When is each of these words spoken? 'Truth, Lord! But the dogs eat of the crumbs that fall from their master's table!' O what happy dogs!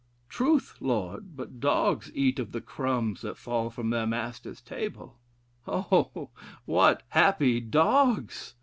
'Truth, 0.29 0.77
Lord! 0.79 1.37
But 1.37 1.49
the 1.51 1.59
dogs 1.59 2.11
eat 2.15 2.39
of 2.39 2.53
the 2.53 2.59
crumbs 2.59 3.21
that 3.21 3.37
fall 3.37 3.69
from 3.69 3.91
their 3.91 4.07
master's 4.07 4.59
table!' 4.59 5.19
O 5.67 6.31
what 6.65 7.03
happy 7.09 7.59
dogs! 7.59 8.55